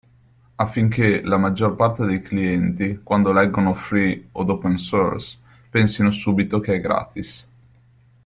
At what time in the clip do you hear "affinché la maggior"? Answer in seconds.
0.55-1.75